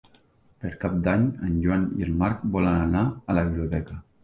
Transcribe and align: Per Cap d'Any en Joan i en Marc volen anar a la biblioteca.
Per 0.63 0.71
Cap 0.83 0.95
d'Any 1.07 1.27
en 1.49 1.59
Joan 1.67 1.85
i 2.01 2.07
en 2.07 2.17
Marc 2.25 2.49
volen 2.57 2.83
anar 2.89 3.07
a 3.13 3.39
la 3.41 3.47
biblioteca. 3.53 4.03